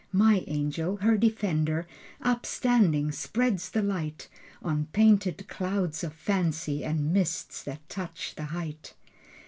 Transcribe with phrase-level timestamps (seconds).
[0.11, 1.87] My angel, her defender
[2.23, 4.29] Upstanding, spreads the light
[4.63, 8.95] On painted clouds of fancy And mists that touch the height.